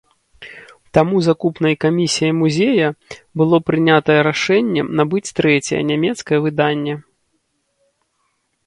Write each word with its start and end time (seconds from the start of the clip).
Таму 0.97 1.19
закупнай 1.27 1.75
камісіяй 1.85 2.33
музея 2.39 2.87
было 3.43 3.57
прынятае 3.69 4.17
рашэнне 4.29 4.81
набыць 5.03 5.25
трэцяе 5.43 5.81
нямецкае 5.93 6.39
выданне. 6.49 6.93